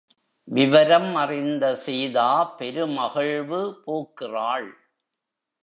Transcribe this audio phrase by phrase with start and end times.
[0.47, 2.55] விவரம் அறிந்த சீதா
[2.59, 4.69] பெருமகிழ்வு பூக்கிறாள்.